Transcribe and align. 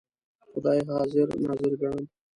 خدای 0.51 0.79
حاضر 0.91 1.27
ناظر 1.43 1.73
ګڼم. 1.81 2.05